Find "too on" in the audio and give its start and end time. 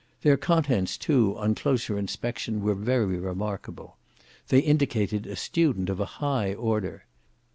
0.97-1.53